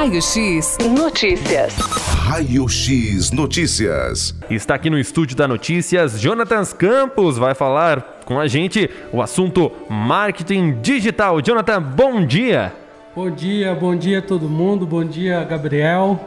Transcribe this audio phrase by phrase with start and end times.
[0.00, 1.74] Raio X Notícias.
[1.76, 4.34] Raio X Notícias.
[4.48, 9.70] Está aqui no estúdio da Notícias, Jonathan Campos vai falar com a gente o assunto
[9.90, 11.42] marketing digital.
[11.42, 12.72] Jonathan, bom dia.
[13.14, 16.18] Bom dia, bom dia a todo mundo, bom dia Gabriel.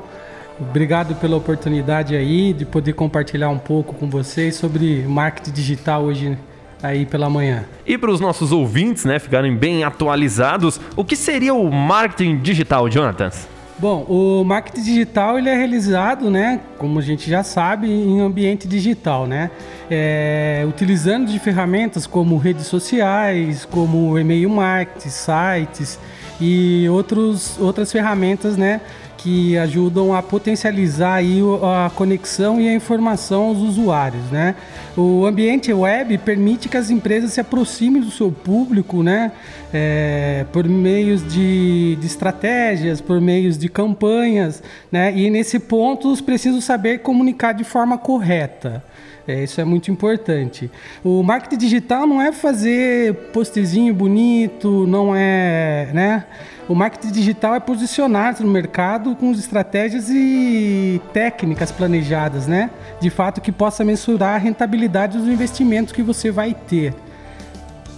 [0.60, 6.38] Obrigado pela oportunidade aí de poder compartilhar um pouco com vocês sobre marketing digital hoje
[6.84, 7.66] aí pela manhã.
[7.88, 12.88] E para os nossos ouvintes, né, ficarem bem atualizados, o que seria o marketing digital,
[12.88, 13.32] Jonathan?
[13.80, 18.68] Bom, o marketing digital ele é realizado, né, como a gente já sabe, em ambiente
[18.68, 19.50] digital, né,
[19.90, 26.00] é, utilizando de ferramentas como redes sociais, como e-mail marketing, sites
[26.40, 28.82] e outros, outras ferramentas, né,
[29.24, 34.54] que ajudam a potencializar aí a conexão e a informação aos usuários, né?
[34.98, 39.32] O ambiente web permite que as empresas se aproximem do seu público, né?
[39.74, 44.62] É, por meios de, de, estratégias, por meios de campanhas,
[44.92, 45.18] né?
[45.18, 48.84] E nesse ponto, preciso saber comunicar de forma correta.
[49.28, 50.70] É, isso é muito importante.
[51.04, 56.26] O marketing digital não é fazer postezinho bonito, não é, né?
[56.68, 62.70] O marketing digital é posicionar-se no mercado com estratégias e técnicas planejadas, né?
[63.00, 66.94] De fato que possa mensurar a rentabilidade dos investimentos que você vai ter.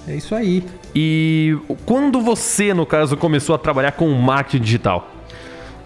[0.07, 0.63] É isso aí.
[0.93, 5.14] E quando você, no caso, começou a trabalhar com marketing digital?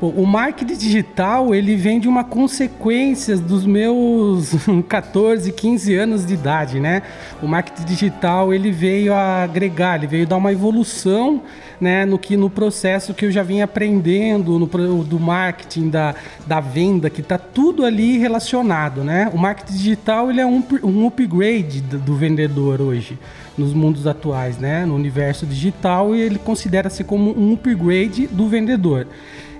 [0.02, 4.54] O marketing digital, ele vem de uma consequência dos meus
[4.88, 7.02] 14, 15 anos de idade, né?
[7.44, 11.42] O marketing digital, ele veio agregar, ele veio dar uma evolução,
[11.82, 14.68] né, no que no processo que eu já vinha aprendendo no
[15.04, 16.16] do marketing, da,
[16.48, 19.30] da venda, que está tudo ali relacionado, né?
[19.34, 23.20] O marketing digital, ele é um, um upgrade do, do vendedor hoje
[23.58, 24.86] nos mundos atuais, né?
[24.86, 29.06] No universo digital, e ele considera-se como um upgrade do vendedor.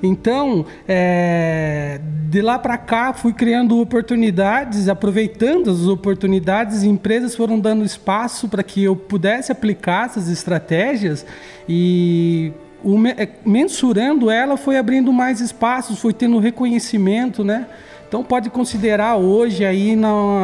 [0.02, 7.84] Então, é, de lá para cá, fui criando oportunidades, aproveitando as oportunidades, empresas foram dando
[7.84, 11.26] espaço para que eu pudesse aplicar essas estratégias
[11.68, 17.68] e o, é, mensurando ela foi abrindo mais espaços, foi tendo reconhecimento, né?
[18.08, 19.96] Então pode considerar hoje aí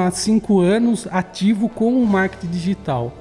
[0.05, 3.11] há cinco anos ativo com o marketing digital.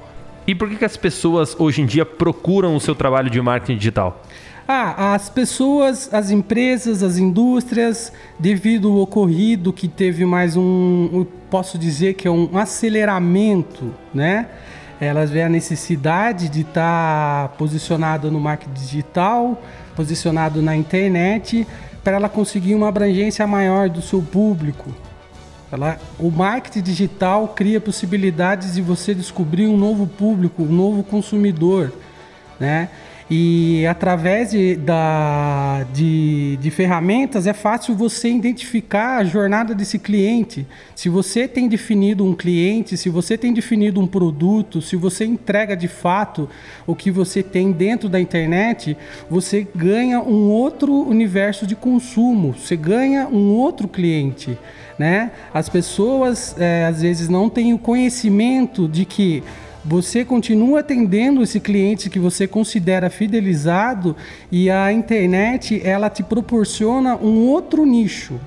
[0.47, 3.79] E por que, que as pessoas hoje em dia procuram o seu trabalho de marketing
[3.79, 4.23] digital?
[4.67, 11.77] Ah, as pessoas, as empresas, as indústrias, devido ao ocorrido que teve mais um, posso
[11.77, 14.49] dizer que é um aceleramento, né?
[14.99, 19.61] Elas veem a necessidade de estar tá posicionado no marketing digital,
[19.95, 21.67] posicionado na internet,
[22.03, 24.91] para ela conseguir uma abrangência maior do seu público.
[25.71, 31.93] Ela, o marketing digital cria possibilidades de você descobrir um novo público, um novo consumidor,
[32.59, 32.89] né?
[33.31, 40.67] E através de, da, de, de ferramentas é fácil você identificar a jornada desse cliente.
[40.95, 45.75] Se você tem definido um cliente, se você tem definido um produto, se você entrega
[45.75, 46.49] de fato
[46.87, 48.95] o que você tem dentro da internet,
[49.31, 54.59] você ganha um outro universo de consumo, você ganha um outro cliente.
[54.99, 55.33] Né?
[55.53, 59.43] As pessoas é, às vezes não têm o conhecimento de que
[59.85, 64.17] você continua atendendo esse cliente que você considera fidelizado
[64.51, 68.41] e a internet ela te proporciona um outro nicho,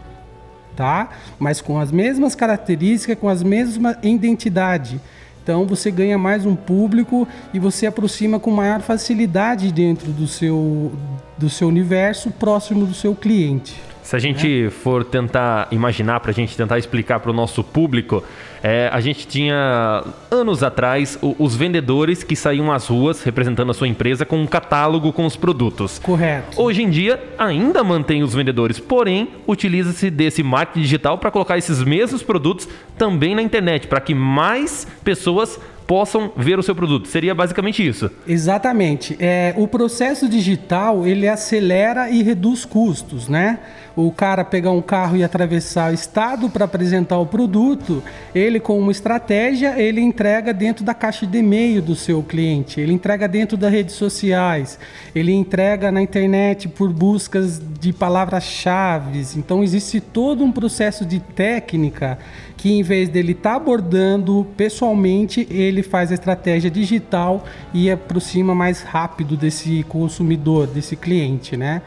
[0.76, 1.10] tá?
[1.38, 5.00] Mas com as mesmas características, com as mesmas identidade.
[5.44, 10.92] Então você ganha mais um público e você aproxima com maior facilidade dentro do seu,
[11.38, 13.87] do seu universo próximo do seu cliente.
[14.08, 18.24] Se a gente for tentar imaginar, para a gente tentar explicar para o nosso público,
[18.64, 20.02] é, a gente tinha
[20.32, 24.48] anos atrás o, os vendedores que saíam às ruas representando a sua empresa com um
[24.48, 26.00] catálogo com os produtos.
[26.00, 26.62] Correto.
[26.62, 31.84] Hoje em dia ainda mantém os vendedores, porém utiliza-se desse marketing digital para colocar esses
[31.84, 32.66] mesmos produtos
[32.98, 37.08] também na internet, para que mais pessoas possam ver o seu produto.
[37.08, 38.12] Seria basicamente isso.
[38.28, 39.16] Exatamente.
[39.20, 43.60] É, o processo digital ele acelera e reduz custos, né?
[43.96, 48.04] O cara pegar um carro e atravessar o estado para apresentar o produto,
[48.36, 52.94] ele com uma estratégia ele entrega dentro da caixa de e-mail do seu cliente, ele
[52.94, 54.78] entrega dentro das redes sociais,
[55.16, 59.26] ele entrega na internet por buscas de palavras-chave.
[59.36, 62.20] Então existe todo um processo de técnica
[62.58, 68.54] que em vez dele estar tá abordando pessoalmente, ele faz a estratégia digital e aproxima
[68.54, 71.82] mais rápido desse consumidor, desse cliente, né?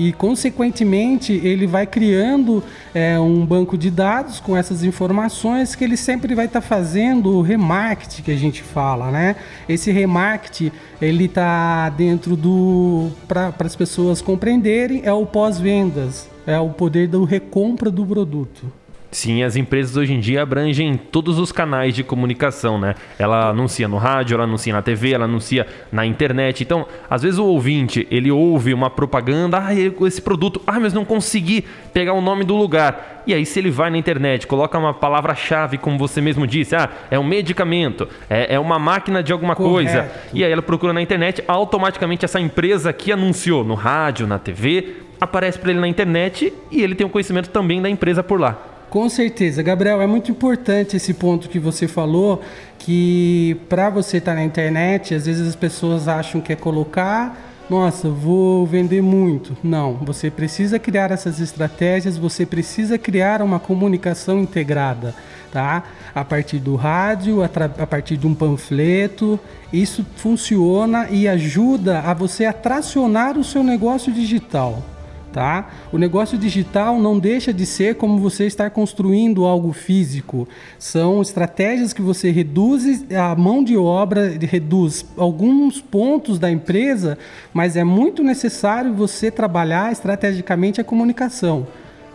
[0.00, 2.64] e, consequentemente, ele vai criando
[2.94, 7.36] é, um banco de dados com essas informações que ele sempre vai estar tá fazendo
[7.36, 9.36] o remarketing que a gente fala, né?
[9.68, 16.70] Esse remarketing ele está dentro do para as pessoas compreenderem é o pós-vendas, é o
[16.70, 18.79] poder do recompra do produto.
[19.10, 22.94] Sim, as empresas hoje em dia abrangem todos os canais de comunicação, né?
[23.18, 26.62] Ela anuncia no rádio, ela anuncia na TV, ela anuncia na internet.
[26.62, 31.04] Então, às vezes o ouvinte, ele ouve uma propaganda, ah, esse produto, ah, mas não
[31.04, 33.24] consegui pegar o nome do lugar.
[33.26, 36.88] E aí, se ele vai na internet, coloca uma palavra-chave, como você mesmo disse, ah,
[37.10, 39.74] é um medicamento, é, é uma máquina de alguma Correto.
[39.74, 40.10] coisa.
[40.32, 44.98] E aí ela procura na internet, automaticamente essa empresa que anunciou no rádio, na TV,
[45.20, 48.69] aparece para ele na internet e ele tem o conhecimento também da empresa por lá.
[48.90, 52.42] Com certeza, Gabriel, é muito importante esse ponto que você falou,
[52.76, 57.40] que para você estar tá na internet, às vezes as pessoas acham que é colocar,
[57.70, 59.56] nossa, vou vender muito.
[59.62, 65.14] Não, você precisa criar essas estratégias, você precisa criar uma comunicação integrada,
[65.52, 65.84] tá?
[66.12, 69.38] A partir do rádio, a, partir de um panfleto,
[69.72, 74.82] isso funciona e ajuda a você atracionar o seu negócio digital
[75.32, 75.70] tá?
[75.92, 80.48] O negócio digital não deixa de ser como você estar construindo algo físico.
[80.78, 87.18] São estratégias que você reduz a mão de obra, reduz alguns pontos da empresa,
[87.52, 91.66] mas é muito necessário você trabalhar estrategicamente a comunicação.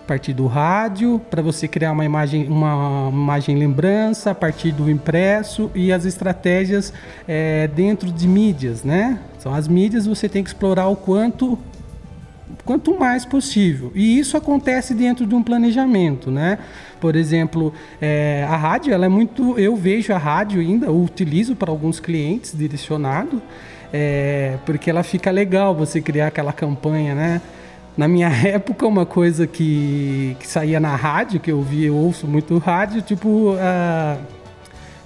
[0.03, 4.87] A partir do rádio, para você criar uma imagem, uma imagem lembrança, a partir do
[4.87, 6.93] impresso e as estratégias
[7.27, 9.19] é, dentro de mídias, né?
[9.39, 11.57] São as mídias, você tem que explorar o quanto
[12.63, 13.91] quanto mais possível.
[13.95, 16.57] E isso acontece dentro de um planejamento, né?
[16.99, 19.57] Por exemplo, é, a rádio, ela é muito.
[19.57, 23.41] Eu vejo a rádio ainda, utilizo para alguns clientes direcionado,
[23.91, 27.41] é, porque ela fica legal você criar aquela campanha, né?
[27.97, 32.27] Na minha época, uma coisa que, que saía na rádio, que eu vi, eu ouço
[32.27, 33.53] muito rádio, tipo.
[33.53, 34.44] Uh,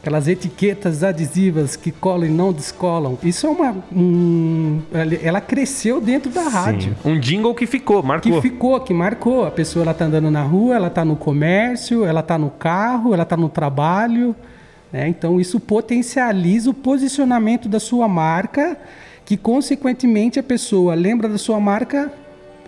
[0.01, 3.18] aquelas etiquetas adesivas que colam e não descolam.
[3.22, 3.75] Isso é uma.
[3.92, 4.81] Um,
[5.22, 6.96] ela cresceu dentro da rádio.
[7.04, 7.10] Sim.
[7.10, 8.31] Um jingle que ficou, marcou.
[8.31, 9.46] Que ficou, que marcou.
[9.46, 13.13] A pessoa ela tá andando na rua, ela está no comércio, ela está no carro,
[13.13, 14.36] ela está no trabalho.
[14.92, 15.07] Né?
[15.07, 18.78] Então isso potencializa o posicionamento da sua marca,
[19.25, 22.12] que consequentemente a pessoa lembra da sua marca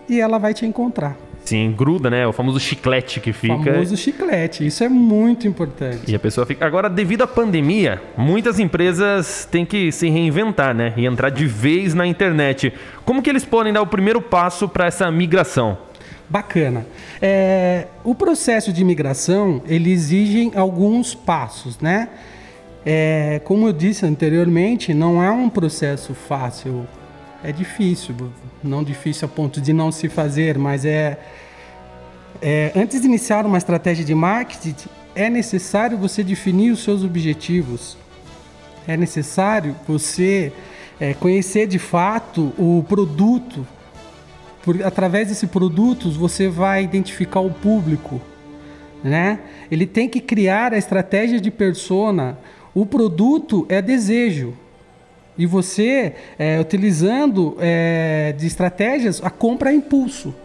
[0.07, 1.17] e ela vai te encontrar.
[1.43, 2.25] Sim, gruda, né?
[2.27, 3.55] O famoso chiclete que fica.
[3.55, 6.11] O famoso chiclete, isso é muito importante.
[6.11, 6.65] E a pessoa fica.
[6.65, 10.93] Agora, devido à pandemia, muitas empresas têm que se reinventar, né?
[10.95, 12.73] E entrar de vez na internet.
[13.03, 15.77] Como que eles podem dar o primeiro passo para essa migração?
[16.29, 16.85] Bacana.
[17.21, 22.07] É, o processo de migração ele exige alguns passos, né?
[22.85, 26.87] É, como eu disse anteriormente, não é um processo fácil
[27.43, 28.15] é difícil,
[28.63, 31.17] não difícil a ponto de não se fazer, mas é,
[32.41, 34.75] é antes de iniciar uma estratégia de marketing,
[35.15, 37.97] é necessário você definir os seus objetivos.
[38.87, 40.51] É necessário você
[40.99, 43.65] é, conhecer de fato o produto.
[44.63, 48.21] Por, através desse produto, você vai identificar o público.
[49.03, 49.39] Né?
[49.71, 52.37] Ele tem que criar a estratégia de persona.
[52.73, 54.53] O produto é desejo.
[55.41, 60.35] E você, é, utilizando é, de estratégias, a compra a impulso.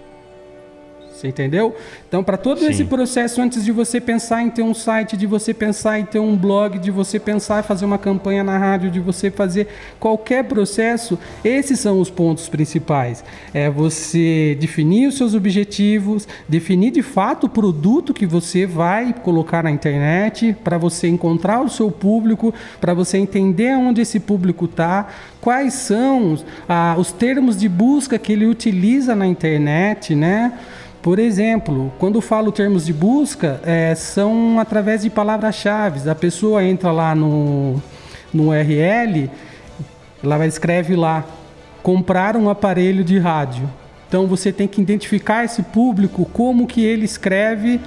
[1.17, 1.75] Você entendeu?
[2.07, 2.69] Então, para todo Sim.
[2.69, 6.19] esse processo, antes de você pensar em ter um site, de você pensar em ter
[6.19, 9.67] um blog, de você pensar em fazer uma campanha na rádio, de você fazer
[9.99, 13.25] qualquer processo, esses são os pontos principais.
[13.55, 19.65] É você definir os seus objetivos, definir de fato o produto que você vai colocar
[19.65, 25.09] na internet, para você encontrar o seu público, para você entender onde esse público está,
[25.41, 26.37] quais são
[26.69, 30.53] ah, os termos de busca que ele utiliza na internet, né?
[31.07, 36.11] Por exemplo, quando falo termos de busca, é, são através de palavras-chave.
[36.11, 37.81] A pessoa entra lá no,
[38.35, 39.31] no URL,
[40.21, 41.25] ela escreve lá,
[41.81, 43.71] comprar um aparelho de rádio.
[44.09, 47.81] Então você tem que identificar esse público, como que ele escreve.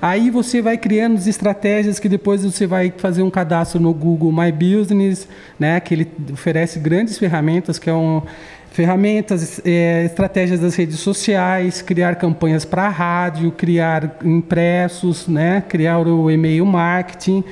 [0.00, 4.32] Aí você vai criando as estratégias que depois você vai fazer um cadastro no Google
[4.32, 5.28] My Business,
[5.60, 5.78] né?
[5.80, 8.22] Que ele oferece grandes ferramentas, que é um
[8.74, 16.28] ferramentas, é, estratégias das redes sociais, criar campanhas para rádio, criar impressos, né, criar o
[16.28, 17.44] e-mail marketing,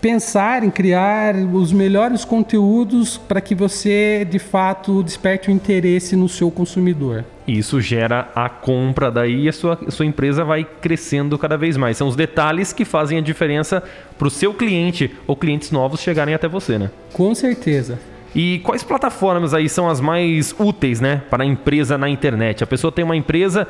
[0.00, 6.28] pensar em criar os melhores conteúdos para que você de fato desperte o interesse no
[6.28, 7.24] seu consumidor.
[7.44, 11.96] Isso gera a compra, daí a sua, a sua empresa vai crescendo cada vez mais.
[11.96, 13.82] São os detalhes que fazem a diferença
[14.16, 16.88] para o seu cliente ou clientes novos chegarem até você, né?
[17.12, 17.98] Com certeza.
[18.34, 22.62] E quais plataformas aí são as mais úteis, né, para a empresa na internet?
[22.62, 23.66] A pessoa tem uma empresa,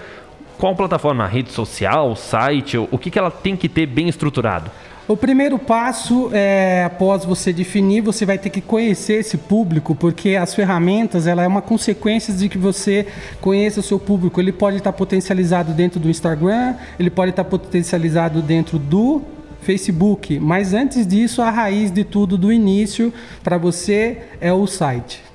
[0.59, 1.27] qual plataforma?
[1.27, 2.77] Rede social, site?
[2.77, 4.71] O que, que ela tem que ter bem estruturado?
[5.09, 10.37] O primeiro passo é, após você definir, você vai ter que conhecer esse público, porque
[10.37, 13.07] as ferramentas, ela é uma consequência de que você
[13.41, 14.39] conheça o seu público.
[14.39, 19.23] Ele pode estar potencializado dentro do Instagram, ele pode estar potencializado dentro do
[19.61, 23.13] Facebook, mas antes disso, a raiz de tudo do início
[23.43, 25.29] para você é o site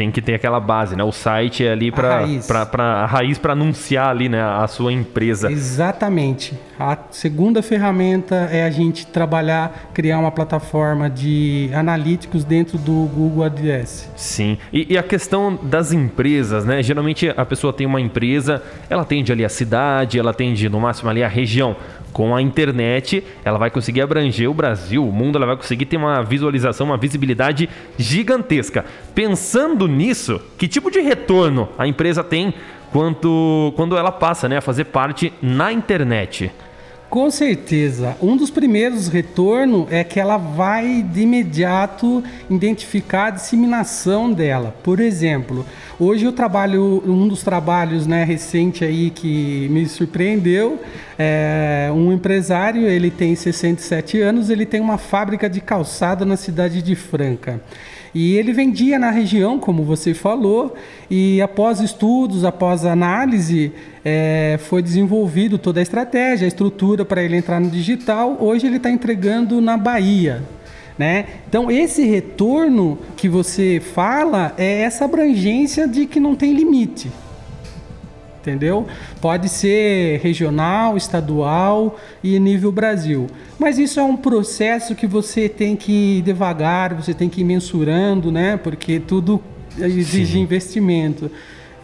[0.00, 1.04] tem que ter aquela base, né?
[1.04, 2.24] O site é ali para
[2.78, 5.52] a raiz para anunciar ali, né, a sua empresa.
[5.52, 6.54] Exatamente.
[6.78, 13.44] A segunda ferramenta é a gente trabalhar, criar uma plataforma de analíticos dentro do Google
[13.44, 14.10] AdS.
[14.16, 14.56] Sim.
[14.72, 16.82] E, e, a questão das empresas, né?
[16.82, 21.10] Geralmente a pessoa tem uma empresa, ela atende ali a cidade, ela atende no máximo
[21.10, 21.76] ali a região
[22.12, 25.96] com a internet, ela vai conseguir abranger o Brasil, o mundo, ela vai conseguir ter
[25.96, 28.84] uma visualização, uma visibilidade gigantesca.
[29.14, 32.54] Pensando nisso, que tipo de retorno a empresa tem
[32.92, 36.50] quanto, quando ela passa né, a fazer parte na internet?
[37.10, 38.16] Com certeza.
[38.22, 44.72] Um dos primeiros retornos é que ela vai de imediato identificar a disseminação dela.
[44.84, 45.66] Por exemplo,
[45.98, 50.80] hoje eu trabalho, um dos trabalhos né, recente aí que me surpreendeu,
[51.18, 56.80] é um empresário, ele tem 67 anos, ele tem uma fábrica de calçado na cidade
[56.80, 57.60] de Franca.
[58.14, 60.74] E ele vendia na região, como você falou,
[61.10, 63.72] e após estudos, após análise,
[64.04, 68.36] é, foi desenvolvido toda a estratégia, a estrutura para ele entrar no digital.
[68.40, 70.42] Hoje ele está entregando na Bahia.
[70.98, 71.26] Né?
[71.48, 77.10] Então, esse retorno que você fala é essa abrangência de que não tem limite
[78.40, 78.86] entendeu?
[79.20, 83.26] Pode ser regional, estadual e nível Brasil.
[83.58, 87.44] Mas isso é um processo que você tem que ir devagar, você tem que ir
[87.44, 88.56] mensurando, né?
[88.56, 89.40] Porque tudo
[89.78, 90.40] exige Sim.
[90.40, 91.30] investimento.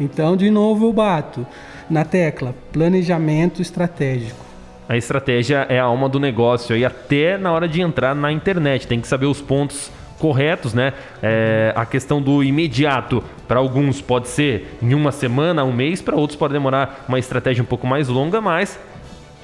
[0.00, 1.46] Então, de novo, eu bato
[1.88, 4.44] na tecla planejamento estratégico.
[4.88, 8.86] A estratégia é a alma do negócio e até na hora de entrar na internet
[8.86, 10.92] tem que saber os pontos corretos, né?
[11.22, 16.16] É, a questão do imediato, para alguns pode ser em uma semana, um mês, para
[16.16, 18.78] outros pode demorar uma estratégia um pouco mais longa, mas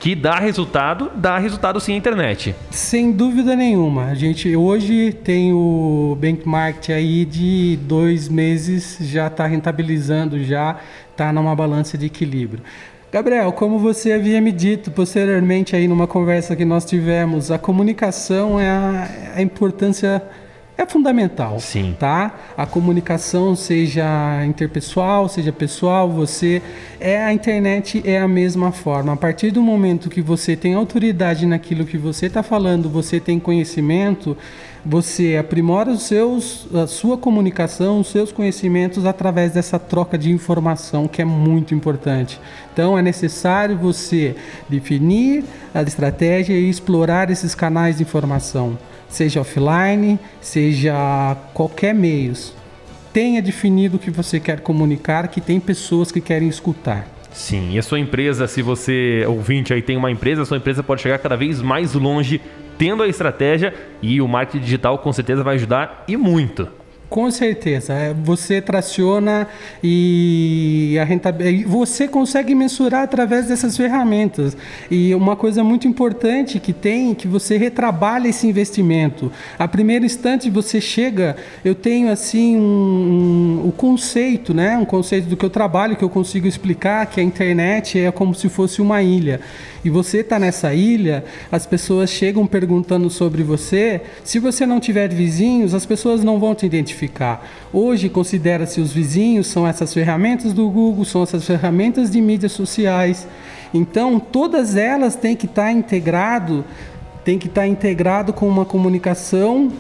[0.03, 2.57] que dá resultado, dá resultado sim a internet.
[2.73, 4.07] Sem dúvida nenhuma.
[4.07, 10.77] A gente hoje tem o benchmark aí de dois meses, já está rentabilizando, já
[11.09, 12.65] está numa balança de equilíbrio.
[13.13, 18.59] Gabriel, como você havia me dito posteriormente aí numa conversa que nós tivemos, a comunicação
[18.59, 20.21] é a, a importância
[20.77, 21.61] é fundamental.
[21.61, 21.97] Sim.
[21.99, 22.35] Tá?
[22.57, 26.63] A comunicação, seja interpessoal, seja pessoal, você
[27.01, 29.13] é a internet é a mesma forma.
[29.13, 33.39] A partir do momento que você tem autoridade naquilo que você está falando, você tem
[33.39, 34.37] conhecimento,
[34.85, 41.07] você aprimora os seus, a sua comunicação, os seus conhecimentos através dessa troca de informação
[41.07, 42.41] que é muito importante.
[42.73, 44.35] Então é necessário você
[44.69, 48.77] definir a estratégia e explorar esses canais de informação
[49.13, 52.55] seja offline, seja qualquer meios.
[53.13, 57.07] Tenha definido o que você quer comunicar, que tem pessoas que querem escutar.
[57.31, 60.83] Sim, e a sua empresa, se você, ouvinte aí, tem uma empresa, a sua empresa
[60.83, 62.41] pode chegar cada vez mais longe
[62.83, 63.73] tendo a estratégia
[64.03, 66.67] e o marketing digital com certeza vai ajudar e muito.
[67.09, 67.93] Com certeza.
[67.93, 69.47] É, você traciona
[69.85, 71.65] e a rentabilidade.
[71.65, 74.57] Você consegue mensurar através dessas ferramentas.
[74.91, 79.31] E uma coisa muito importante que tem que você retrabalha esse investimento.
[79.59, 84.77] A primeiro instante você chega, eu tenho assim um, um, o conceito, né?
[84.79, 88.35] Um conceito do que eu trabalho que eu consigo explicar que a internet é como
[88.35, 89.39] se fosse uma ilha
[89.85, 94.01] e você está nessa ilha, as pessoas chegam perguntando sobre você.
[94.23, 97.45] Se você não tiver vizinhos, as pessoas não vão te identificar.
[97.73, 103.27] Hoje, considera-se os vizinhos são essas ferramentas do Google, são essas ferramentas de mídias sociais.
[103.75, 106.65] Então, todas elas têm que estar tá integrado,
[107.25, 109.73] tem que estar tá integrado com uma comunicação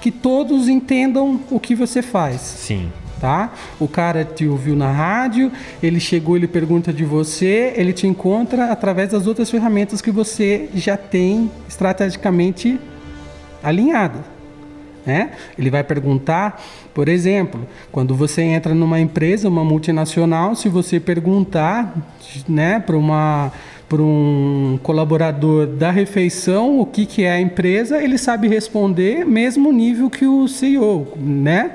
[0.00, 2.40] que todos entendam o que você faz.
[2.40, 2.90] Sim
[3.22, 3.52] tá?
[3.78, 8.72] O cara te ouviu na rádio, ele chegou, ele pergunta de você, ele te encontra
[8.72, 12.80] através das outras ferramentas que você já tem estrategicamente
[13.62, 14.24] alinhada.
[15.06, 15.30] Né?
[15.56, 16.60] Ele vai perguntar,
[16.92, 17.60] por exemplo,
[17.92, 21.94] quando você entra numa empresa, uma multinacional, se você perguntar
[22.48, 23.52] né, para
[23.88, 29.70] para um colaborador da refeição o que, que é a empresa, ele sabe responder mesmo
[29.70, 31.72] nível que o CEO, né?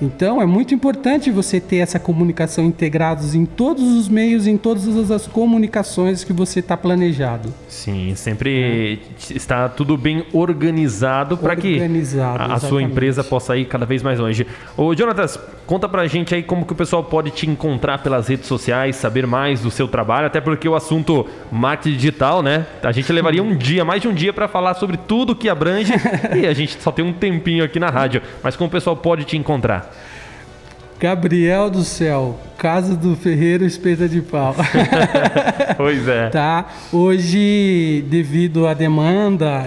[0.00, 5.10] Então é muito importante você ter essa comunicação integrados em todos os meios, em todas
[5.10, 7.52] as comunicações que você está planejado.
[7.68, 9.34] Sim, sempre é.
[9.34, 11.80] está tudo bem organizado para que
[12.38, 14.46] a, a sua empresa possa ir cada vez mais longe.
[14.76, 18.46] Ô Jonatas, conta pra gente aí como que o pessoal pode te encontrar pelas redes
[18.46, 22.66] sociais, saber mais do seu trabalho, até porque o assunto marketing digital, né?
[22.82, 25.92] A gente levaria um dia, mais de um dia para falar sobre tudo que abrange
[26.34, 28.22] e a gente só tem um tempinho aqui na rádio.
[28.42, 29.92] Mas como o pessoal pode te encontrar?
[30.98, 34.54] Gabriel do Céu, Casa do Ferreiro Espeta de Pau.
[35.76, 36.30] pois é.
[36.36, 36.66] Tá.
[36.90, 39.64] Hoje, devido à demanda,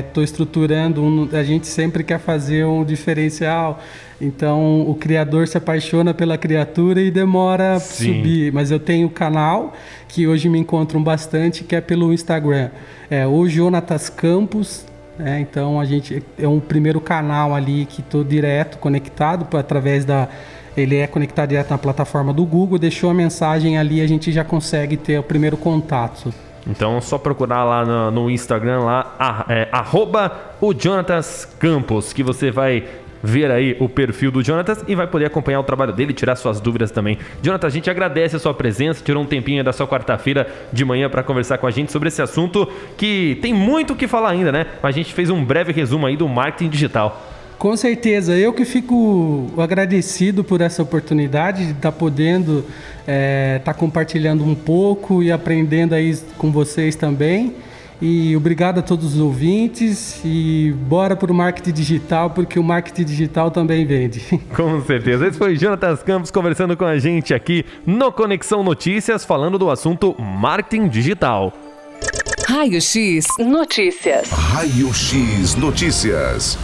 [0.00, 1.02] estou é, estruturando.
[1.02, 3.80] Um, a gente sempre quer fazer um diferencial.
[4.20, 8.52] Então, o criador se apaixona pela criatura e demora a subir.
[8.52, 9.74] Mas eu tenho o canal
[10.08, 12.70] que hoje me encontram bastante, que é pelo Instagram.
[13.10, 14.86] É o Jonatas Campos.
[15.18, 20.28] É, então, a gente é um primeiro canal ali que estou direto conectado através da
[20.80, 24.44] ele é conectado direto na plataforma do Google, deixou a mensagem ali, a gente já
[24.44, 26.32] consegue ter o primeiro contato.
[26.66, 30.30] Então, só procurar lá no, no Instagram, lá, é, arroba
[30.60, 32.84] o Jonatas Campos, que você vai
[33.22, 36.60] ver aí o perfil do Jonatas e vai poder acompanhar o trabalho dele, tirar suas
[36.60, 37.18] dúvidas também.
[37.42, 41.08] Jonatas, a gente agradece a sua presença, tirou um tempinho da sua quarta-feira de manhã
[41.08, 44.52] para conversar com a gente sobre esse assunto que tem muito o que falar ainda,
[44.52, 44.66] né?
[44.82, 47.37] A gente fez um breve resumo aí do marketing digital.
[47.58, 52.72] Com certeza, eu que fico agradecido por essa oportunidade de estar tá podendo estar
[53.06, 57.54] é, tá compartilhando um pouco e aprendendo aí com vocês também.
[58.00, 63.04] E obrigado a todos os ouvintes e bora para o marketing digital, porque o marketing
[63.04, 64.20] digital também vende.
[64.54, 65.26] Com certeza.
[65.26, 70.14] Esse foi Jonatas Campos conversando com a gente aqui no Conexão Notícias, falando do assunto
[70.20, 71.52] marketing digital.
[72.46, 74.30] Raio X Notícias.
[74.30, 76.56] Raio X Notícias.